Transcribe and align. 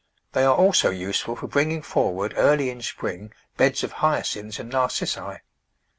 They 0.33 0.45
are 0.45 0.55
also 0.55 0.89
useful 0.89 1.35
for 1.35 1.45
bringing 1.45 1.83
forward, 1.83 2.33
early 2.35 2.71
in 2.71 2.81
spring, 2.81 3.33
beds 3.55 3.83
of 3.83 3.91
Hyacinths 4.01 4.57
and 4.57 4.71
Narcissi. 4.71 5.41